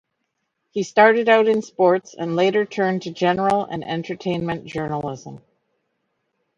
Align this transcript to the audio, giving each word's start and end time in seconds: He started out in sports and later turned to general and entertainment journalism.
He 0.71 0.81
started 0.81 1.29
out 1.29 1.47
in 1.47 1.61
sports 1.61 2.15
and 2.17 2.35
later 2.35 2.65
turned 2.65 3.03
to 3.03 3.11
general 3.11 3.65
and 3.65 3.83
entertainment 3.87 4.65
journalism. 4.65 5.43